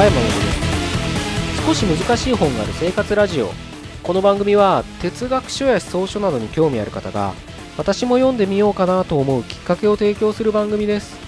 [0.00, 0.52] こんにちは山本で
[1.52, 1.66] す。
[1.66, 3.50] 少し難しい本がある生活ラジオ。
[4.02, 7.34] この番組は哲学書や思想書などに興味ある方が
[7.76, 11.18] 私も読んでみようかなと思うきっかけを提供する番組です。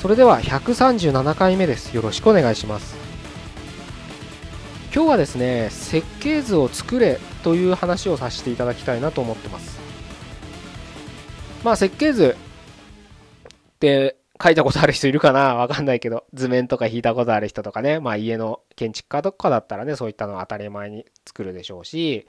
[0.00, 1.94] それでは137回目です。
[1.94, 2.96] よろしくお願いします。
[4.94, 9.78] 今日はですね設計図を作れという話をさせていただきたいなと思ってます。
[11.62, 15.54] まあ設計図って書いたことある人いるかな？
[15.54, 22.26] わかんないけど、図面とか引いたことある人とかね、まあ家の建築家とかだったらね、そういったのは当たり前に作るでしょうし、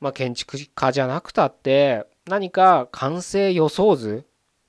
[0.00, 4.24] まあ建築家じゃなくたって、何か完成予想図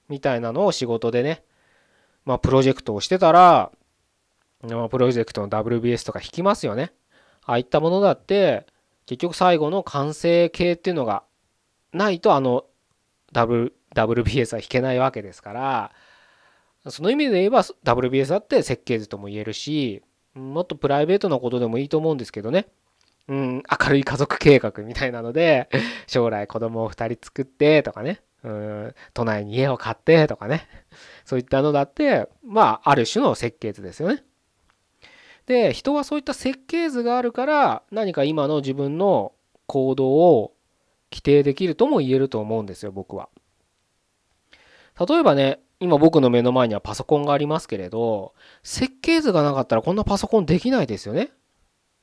[0.10, 1.44] みたいなのを仕事でね、
[2.26, 3.72] まあプロジェクトをしてたら、
[4.64, 6.92] まあ、プロジェクトの WBS とか引きますよね。
[7.46, 8.66] ああいったものだって、
[9.06, 11.24] 結局最後の完成形っていうのが
[11.94, 12.66] ないとあの
[13.32, 15.92] W WBS は引けないわけですから、
[16.90, 22.68] その意味で言えば WBS だって設計図とも言えるし、もっとプライベートなことでもいいと思うんですけどね。
[23.28, 25.70] うん、明るい家族計画みたいなので、
[26.08, 30.68] 将来子供を2人作ってとかね、うん、都内に家を買ってとかね、
[31.26, 34.24] そういったのだって、まあ、ある種の設計図ですよね。
[35.46, 39.34] で、人はそういった設計図があるから、何か今の自分の
[39.66, 40.54] 行動を
[41.12, 43.30] 規定できるとも言えると思うんですよ、僕は。
[45.08, 48.34] 例えばね、今僕の目の前にはパソコンがありますけれど、
[48.64, 51.32] 設計図がなかったらこんなパソコンできないですよね。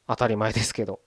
[0.07, 1.01] 当たり前ですけど。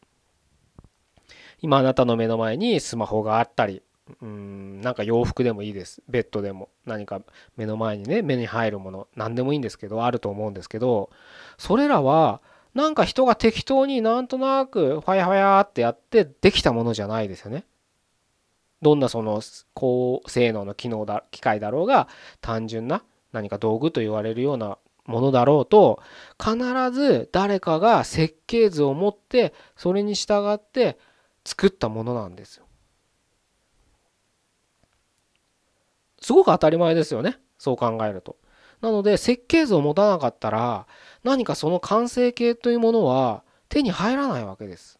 [1.59, 3.81] 今あなたの目の前にスマホがあったり、
[4.21, 6.01] うん、なんか洋服でもいいです。
[6.07, 6.69] ベッドでも。
[6.85, 7.21] 何か
[7.55, 11.09] 目の前にね、目に入るもの、何でもいいんですけど、あると思うんですけど、
[11.57, 12.41] それらは、
[12.73, 17.65] なんか人が適当になんとなくファヤファヤってやってできたものじゃないですよね。
[18.81, 19.41] どんなその
[19.73, 22.07] 高性能の機能だ機械だろうが
[22.41, 26.01] 単純な何か道具と言われるようなものだろうと
[26.39, 26.57] 必
[26.91, 30.97] ず誰かが設計図を持ってそれに従って
[31.45, 32.65] 作ったものなんですよ。
[36.21, 38.37] すごく当たり前ですよねそう考えると。
[38.81, 40.85] なので設計図を持たなかったら
[41.23, 44.96] 何かその完成形というものは手に入らないわけです。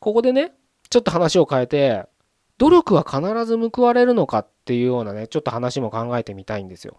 [0.00, 0.52] ここでね、
[0.88, 2.06] ちょっと話を変えて、
[2.58, 6.98] 努力は必ず報われるのかっていうようなね、ちょっと話も考えてみたいんですよ。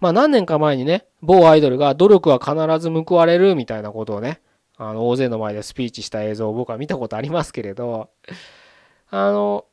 [0.00, 4.40] まあ何年か前にね、某アイドルが努力は必ず報われるみたいなことをね、
[4.76, 8.10] あの、大勢の前でスピーチした映像を僕は見たことありますけれど、
[9.10, 9.66] あの、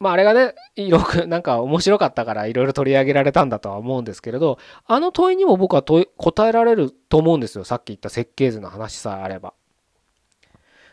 [0.00, 7.64] まああれがね、いろく、なんか面白かったからいろいろ取り上げられたんだとは思うんですけれど、あの問いにも僕は答えられると思うんですよ。
[7.64, 9.54] さっき言った設計図の話さえあれば。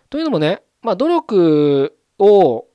[0.10, 2.66] というのもね、まあ努力を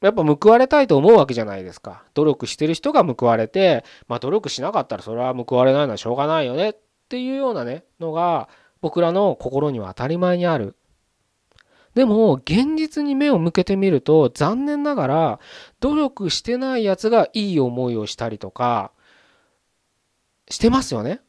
[0.00, 2.04] やっぱ報われたいと思うわけじゃないですか。
[2.14, 6.76] 努力してる人が報われて、まあ努力しなかったらそれは報われないのはしょうがないよねっ
[7.08, 8.48] ていうようなね、のが
[8.80, 10.76] 僕らの心には当たり前にある。
[11.94, 15.40] でも現実に目を向けてみると残念ながら
[15.80, 18.92] 努力してないやつがいい思いをしたりとか
[20.48, 21.20] してますよね。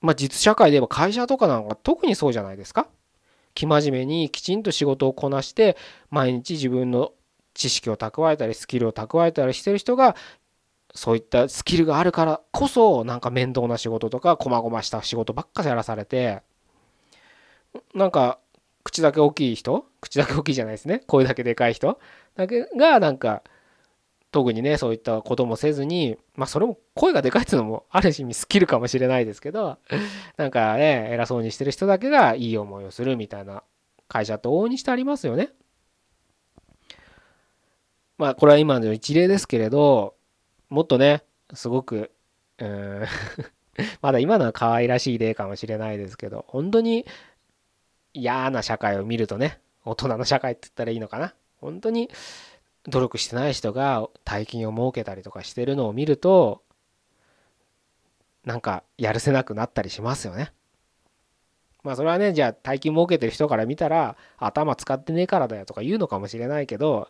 [0.00, 2.86] まあ実社会で言えば会社とかなんか特にそうじゃないですか。
[3.54, 5.76] 生真面目にきちんと仕事をこなして
[6.10, 7.12] 毎日自分の
[7.54, 10.16] 知識を蓄えたりスキルを蓄えたりしてる人が
[10.94, 16.42] そういったスキルがあるからこそなんか面倒な仕事とかこまごました仕事ばっかやらされて
[17.94, 18.38] なんか
[18.84, 21.02] 口だけ大きい人口だけ大きいじゃないですね。
[21.06, 21.98] 声だけでかい人
[22.34, 23.42] だけがなんか
[24.32, 29.78] 特にねそういったこともせずにまあそれも声がでかいっていうのもある意味スキルかもしれないですけど
[30.38, 33.62] なんかね偉そうにしてる人だけがいい思いをするみたいな
[34.08, 35.50] 会社って往々にしてありますよね。
[38.16, 40.14] まあこれは今の一例ですけれど
[40.70, 42.10] もっとねすごく
[42.58, 43.04] うん
[44.00, 47.04] まだ今のは可愛らしい例かもしれないですけど本当に
[48.14, 52.10] 嫌な社会を見るとね大人の社会って言ったらいいのかな本当に
[52.88, 56.62] 努力してない人が大金を儲けたりとかしてるのを見ると
[58.44, 60.52] なんかやるせなくなったりしますよね。
[61.84, 67.08] まあそれはねじゃあ大金儲けてる人から見たら頭使ってねえからだよとか言うのかもしれないけど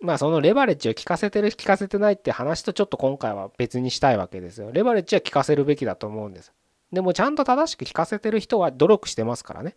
[0.00, 4.70] まあそのレバレッジを効かせてる効かせてないって話とちょっと今回は別にしたいわけですよ。
[4.72, 6.52] レバレッジは効かせるべきだと思うんです。
[6.92, 9.76] でもちゃんと正しく効かせてる人は努力してますからね。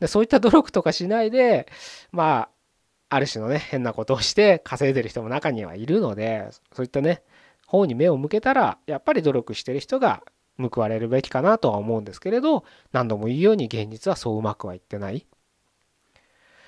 [0.00, 1.66] でそういった努力とかしないで
[2.10, 2.57] まあ
[3.08, 7.22] ある種のね変なことをして稼いでる人も中にはいるのでそういったね
[7.66, 10.22] 方に目を向けたらやっぱり努力してる人が
[10.58, 15.26] 報われるべきかなとは思うんですけれど何度も言うように現実はそううまくはいってない。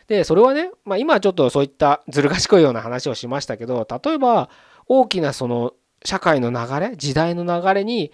[0.06, 4.50] でそれはね、まあ、今はちょっとそういったずる賢いような話をしましたけど例えば
[4.88, 8.10] 大きなその社会の流れ時代の流れに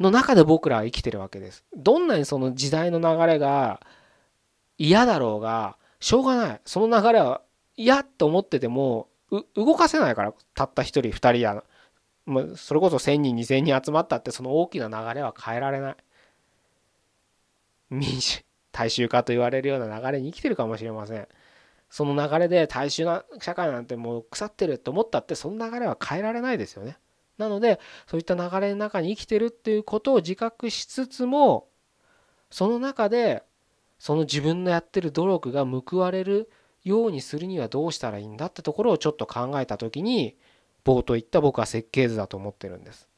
[0.00, 1.64] の中で僕らは生きてるわけです。
[1.76, 3.80] どんなにその時代の流れが
[4.78, 7.42] 嫌だろうがしょうがないその流れは
[7.76, 9.08] 嫌と思ってても
[9.54, 11.64] 動かせないからたった1人2人や
[12.56, 15.96] それこそ1,000人2,000人集まったってその大きな流れは変えられない。
[17.90, 21.28] 民主大衆化と言われるような流れに生きてるかもしれません。
[21.90, 26.96] その流れで大衆な社会なんてもう腐ってるって思ったってその流れは変えられないですよね。
[27.38, 31.68] なのでそういった流れの中に生きてるっていうことを自覚しつつも
[32.50, 33.42] その中で
[33.98, 36.50] その自分のやってる努力が報われる
[36.84, 40.36] ようにするにはどうしたらいいんだってところをちょっと考えた時に
[40.84, 43.08] 冒頭言った僕は設計図だと思ってるんです。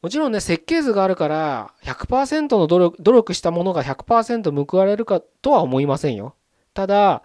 [0.00, 6.34] もちろんね設計図があるから100%の努力努力したものが100%報われるかとは思いませんよ。
[6.72, 7.22] ただ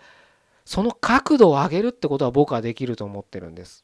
[0.65, 3.83] その角度を上げるってことは僕はできると思ってるんです。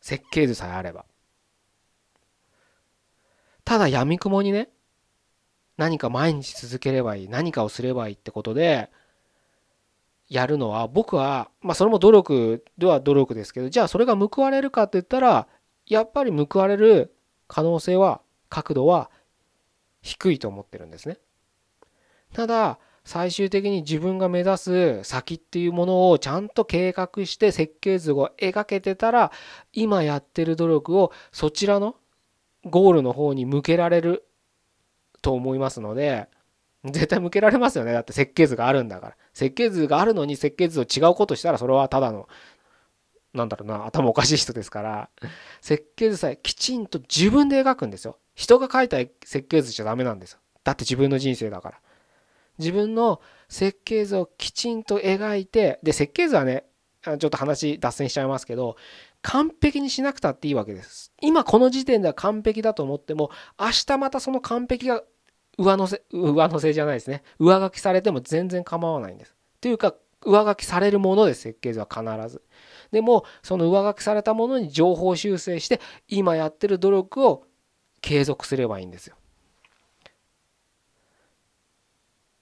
[0.00, 1.04] 設計図さえあれば。
[3.64, 4.68] ただやみくもにね
[5.76, 8.90] 何か毎日続ければいい何かをすればいいってことで
[10.28, 15.48] やるのは僕はまあそれも努力では努力ですけどじゃあそれが報われるかって言ったら
[15.86, 17.14] やっぱり報われる
[17.46, 19.10] 可能性は角度は
[20.02, 21.18] 低いと思ってるんですね。
[22.32, 29.30] ただ最終的に自分が目指す先っていうものをちゃんと計画して設計図を描けてたら
[29.72, 31.96] 今やってる努力をそちらの
[32.64, 34.26] ゴールの方に向けられる
[35.24, 36.28] と思いますので
[36.84, 37.94] 絶対向けられますよね。
[37.94, 39.16] だって設計図があるんだから。
[39.32, 42.28] 設計図があるのに設計図と違うことしたらそれはただの
[43.32, 45.08] なんだろうな頭おかしい人ですから。
[45.62, 48.18] 設計図さえきちんと自分で描くんですよ。
[48.34, 50.40] 人が描いた設計図じゃダメなんですよ。
[50.62, 51.80] だって自分の人生だから。
[52.58, 56.64] 自分の設計図をきちんと描いてで設計図はね
[57.02, 58.76] ちょっと話脱線しちゃいますけど
[59.22, 61.12] 完璧にしなくたっていいわけです。
[61.22, 65.02] 今この時点では完璧だと思っても明日またその完璧が
[65.58, 69.34] 上乗せ上乗せじゃないですね上書きされても全然構わないんです。
[69.60, 72.42] というか上書きされるもので設計図は必ず。
[72.92, 77.44] でもその上書きされたものに情報修正して今やってる努力を
[78.00, 79.16] 継続すればいいんですよ。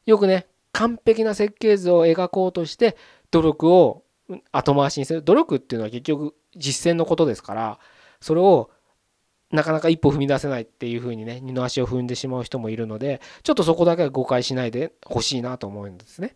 [0.07, 2.97] よくね完璧な設計図を描こうとして
[3.31, 4.05] 努力を
[4.51, 7.79] 後回しにする努力っていうのは結局実践のことですから
[8.21, 8.71] それを
[9.53, 16.35] なかなか一歩踏み出せないっていうふうにね二の足を踏んでしまう人もいるのでちょっとそこだけは誤解しないでほしいなと思うんですね。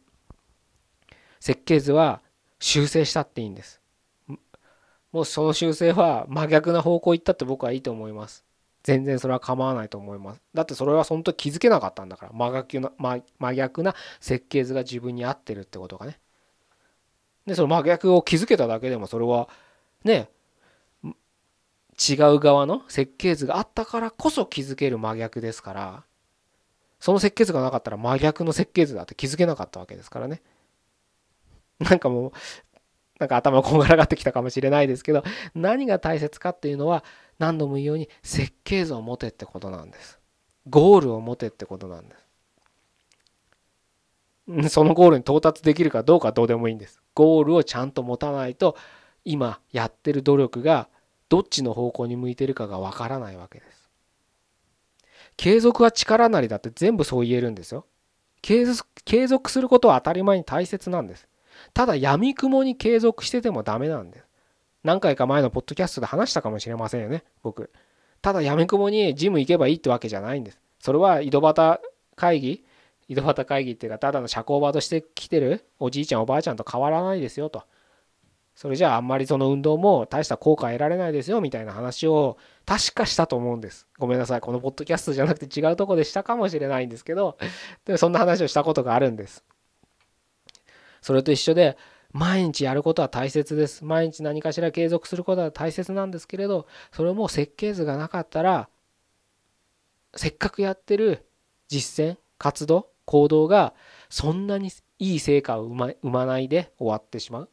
[1.41, 2.21] 設計図は
[2.61, 3.81] 修正したっていいんです。
[5.13, 8.45] もうその修正は真逆な方向行ったって僕はいいと思います。
[8.83, 10.43] 全然それは構わないと思います。
[10.55, 12.93] だってそれはその時気づけなかったんだから真逆な
[13.39, 16.21] 真逆な設計図が自分に合ってるってことがね。
[17.47, 19.49] でその真逆を気づけただけでもそれは
[20.05, 20.29] ね
[21.97, 26.05] 違う側の設計図があったからこそ気づける真逆ですから
[27.01, 30.43] その設計図がなかったら真逆の設計図だって気づけなかったわけですからね。
[31.79, 32.33] なんかもう
[33.19, 35.23] なんか頭こんがらがってきたかもしれないですけど
[35.55, 37.05] 何が大切かっていうのは
[37.39, 40.19] 何度も言うように設計図を持てってことなんです。
[40.69, 42.17] ゴールを持てってことなんで
[44.69, 44.71] す。
[44.71, 47.01] そのゴールに到達できるかどうかどうでもいいんです。
[47.15, 48.77] ゴールをちゃんと持たないと
[49.25, 50.89] 今やってる努力が
[51.29, 53.91] どっちの方向に向いてるかがわからないわけです。
[55.37, 57.87] 継続は力なりだって全部そう言えるんですよ。
[58.43, 61.29] 継続継続することは当たり前に大切なんです。
[61.75, 64.27] ただ闇雲に継続しててもダメなんです。
[64.83, 67.73] 何回か前のポッドキャストで話したかもしれませんよね、僕。
[68.23, 70.61] ただ闇雲にジム行けばいいってわけじゃないんです。
[70.81, 71.81] それは井戸端
[72.15, 72.65] 会議
[73.09, 77.65] 井戸端会議っていうかただの社交場として来てるおじいちゃんおばあちゃんと変わらないですよと。
[78.57, 83.87] それじゃああんまりその運動も大した効果得られないですよみたいな話を確かしたと思うんです。
[83.99, 84.41] ごめんなさい。
[84.41, 87.37] このポッドキャストじゃなくて違うとこでしたかもしれないんですけど、
[87.85, 89.45] でそんな話をしたことがあるんです。
[91.03, 91.77] それと一緒で、
[92.13, 93.85] 毎日やることは大切です。
[93.85, 98.71] 毎日何かしら継続することは大切なんですけれど、それも設計図がなかったら、
[100.15, 101.27] せっかくやってる
[101.69, 103.75] 実践、活動、行動が
[104.09, 107.51] そんなにいい成果を生まないで終わってしまう。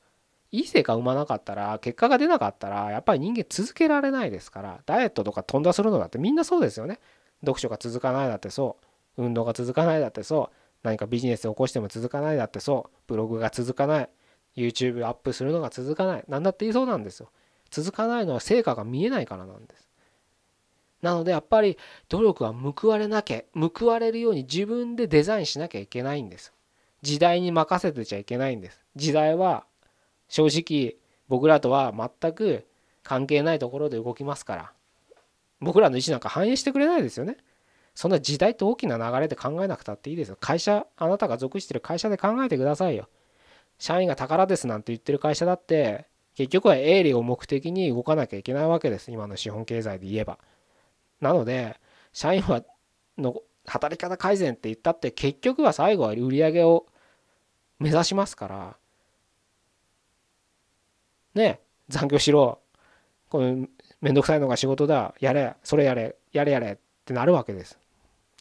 [0.54, 7.00] いい成果生まなかったら結果が出なかったらやっぱり人間続けられないですからダイエットとか飛んだするのだってみんなそうですよね。
[7.42, 8.78] 読書が続かないだってそ
[9.18, 9.24] う。
[9.24, 10.56] 運動が続かないだってそう。
[10.84, 12.98] 何かビジネスを起こしても続かないだってそう。
[13.08, 14.10] ブログが続かない。
[14.56, 16.24] YouTube アップするのが続かない。
[16.28, 17.32] 何だって言いそうなんですよ。
[17.72, 19.90] 続かないのは成果が見えないからなんです。
[21.02, 21.80] なのでやっぱり
[22.10, 26.54] 努力は報われなきゃ報われるように自分でデザインしなきゃいけないんです。
[27.02, 28.80] 時代に任せてちゃいけないんです。
[28.96, 29.66] 時代は
[30.34, 30.96] 正直
[31.28, 32.66] 僕らとは全く
[33.04, 34.72] 関係ないところで動きますから。
[35.60, 37.38] 僕らの意思なんか反映してくれないですよね。
[37.94, 40.38] そんな時代って大きな流れで考えなくたっていいですよ。
[40.40, 43.10] 会社あなたが属してる会社で考えてくださいよ。
[43.78, 49.12] 社員が宝ですなんて言ってる会社だって結局は営利を目的に動かなきゃいけないわけです。
[49.12, 50.40] 今の資本経済で言えば。
[51.22, 51.80] なので
[52.12, 52.64] 社員は
[53.20, 53.36] の
[53.68, 56.88] 働き方改善って言ったって結局は最後は売り上げを
[57.78, 58.78] 目指しますから。
[61.36, 61.60] ね
[61.90, 62.60] 残業しろ。
[63.30, 63.68] この
[64.02, 65.16] めんどくさいのが仕事だ。
[65.20, 65.56] やれ。
[65.64, 66.16] それやれ。
[66.32, 66.74] やれやれ。
[66.74, 67.80] ってなるわけです。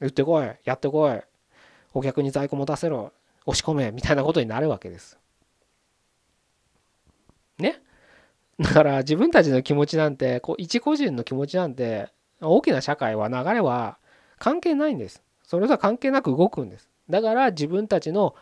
[0.01, 0.47] 売ってこい。
[0.65, 1.21] やってこい。
[1.95, 3.13] お客に在庫持たせろ。
[3.47, 3.91] 押し込め。
[3.91, 5.19] みたいなことになるわけです。
[7.59, 7.81] ね。
[8.59, 12.09] だから自分たちの気持ちなんてこう一個人の気持ちなんて
[12.41, 13.99] 大きな社会は流れは
[14.39, 15.23] 関係ないんです。
[15.43, 16.91] それとは関係なく動くんです。
[17.09, 18.35] だから自分たちの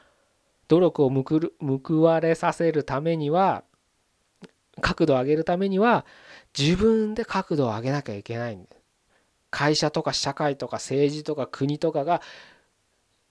[0.68, 3.64] 努力を報われさせるためには
[4.80, 6.04] 角度を上げるためには
[6.58, 8.68] 自分で角度を上げなきゃいけないんで
[9.50, 12.22] 会社とか社会とか政治とか国とかが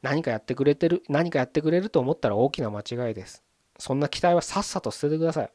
[0.02, 3.44] 何かやってくれてる何かやってくれると思ったら大きな間違いです。
[3.78, 5.52] そんな期待はさっさと捨ててください。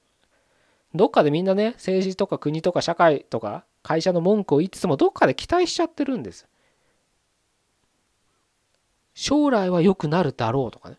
[0.94, 6.46] どっかでみんなね政治とか国とか社会とか会社の文句を言いつつもどっかで期待しちゃってるんです。
[9.14, 10.96] 将来は良くなるだろうとかね。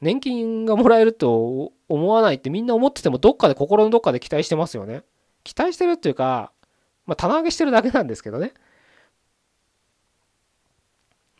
[0.00, 5.02] 年金がもらえると思わないってみんな思っててもどっかで心のどっかで期待してますよね。
[5.42, 6.52] 期待してるっていうか
[7.06, 8.52] まあ棚上げしてるだけなんですけどね。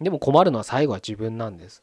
[0.01, 1.83] でも困るのは最後は自分なんです。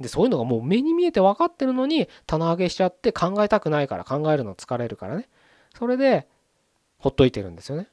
[0.00, 5.28] でそういうのがもう目に見えて分かってるのに棚上げしちゃって考えたくないから考えるの疲れるからね。
[5.76, 6.26] それで
[6.98, 7.88] ほっといてるんですよね。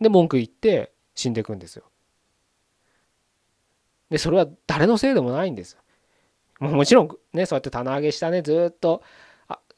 [0.00, 1.84] で文句言って死んでいくんですよ。
[4.10, 5.82] でそれは誰のせいでもないんですも
[6.60, 9.02] もちろんねそうやって棚上げしたねずっと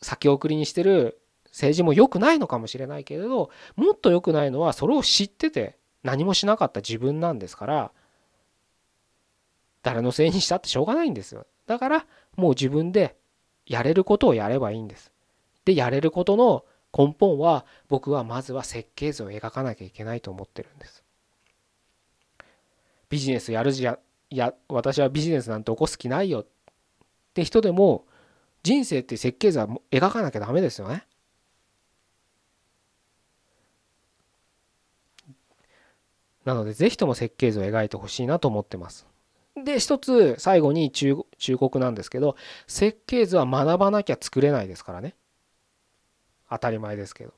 [0.01, 7.93] 先送りにしてる政治も良くないのかもしれないけれどもっと良くないのはそれを知ってて何もしなかった自分なんですから
[9.83, 11.47] 誰のせいにしたってしょうがないんですよ。
[11.67, 13.17] だからもう自分で
[13.67, 15.13] やれることをやればいいんです。
[15.65, 16.65] でやれることの
[16.97, 21.05] 根本は僕はまずは設計図を描かなきゃいけないと思ってるんです。
[23.09, 23.99] ビジネスやるじゃ
[24.31, 26.47] いや私はビジネスなんて起こす気ないよ。
[27.33, 28.05] て人でも
[28.63, 31.07] 人生って設計図は描かなきゃダメですよね。
[36.45, 39.07] なのでぜひとも設計図を描いてほしいなと思ってます。
[39.57, 41.25] で一つ最後に忠
[41.59, 42.37] 告なんですけど
[42.67, 45.15] 設計図は学ばなきゃ作れないですからね。
[46.51, 47.33] 当たり前ですけど。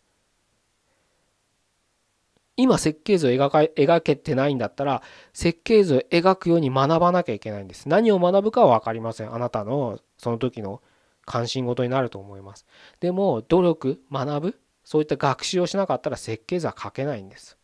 [2.57, 7.89] 今設計図を描か描けてないんだったら設計図を描くように学ばなきゃいけないんです。
[7.89, 9.35] 何を学ぶかは分かりません。
[9.35, 10.81] あなたのその時の
[11.27, 12.67] 関心事になると思います。
[13.01, 17.57] でも努力学ぶそういった学習をしなかったら設計図は書けないんです。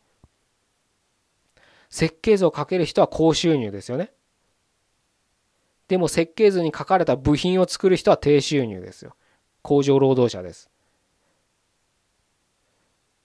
[1.90, 4.12] 設計図を書ける人は高収入ですよね。
[5.88, 9.16] でも設計図に書かれた部品を作る人は低収入ですよ。
[9.62, 10.69] 工場労働者です。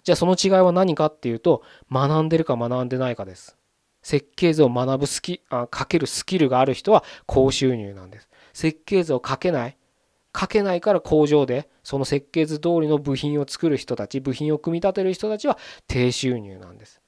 [0.05, 3.57] じゃあその違いは何かっていうと学んでるか学んでないかです。
[4.03, 8.29] 設計図を学ぶスキあ書けるスキルがある人は高収入なんです。
[8.53, 9.77] 設計図を書けない
[10.39, 15.57] 書けないから工場でその設計図通りの部品を作る人たち部品を組み立てる人たちは
[15.87, 17.01] 低収入なんです。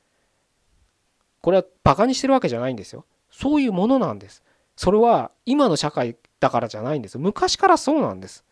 [1.41, 3.05] これはバカにしてるわけじゃないんですよ。
[3.29, 4.41] そういうものなんです。
[4.75, 7.19] それは今の社会だからじゃないんです。
[7.19, 8.43] 昔からそうなんです。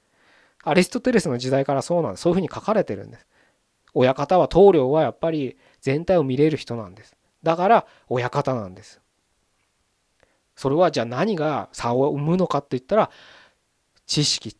[0.63, 2.21] アリストテレスの時代からそうなんです。
[2.21, 3.25] そういうふうに書かれてるんです。
[3.95, 7.15] 親方は棟梁はやっぱり全体を見れる人なんです。
[7.41, 9.01] だから親方なんです。
[10.55, 13.09] それはじゃあ何が差を生むのかって言ったら
[14.05, 14.55] 知識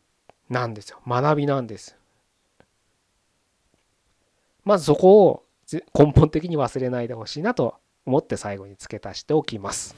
[0.48, 0.98] なんですよ。
[1.06, 1.96] 学びなんです。
[4.64, 5.42] まずそこを
[5.94, 7.76] 根本的に忘れないでほしいなと
[8.06, 9.94] 思って最後に付け足しておきます。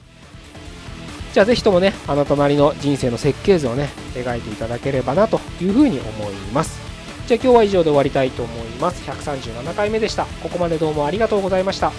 [1.33, 6.88] じゃあ是非ともねあなたなりの人生の設計図をね描いていただければなというふうに思います。
[7.29, 9.07] じゃあ今日は以上で終わりたいと思います。
[9.07, 10.25] 137回目でした。
[10.41, 11.91] ここまでどうもありがとうございました。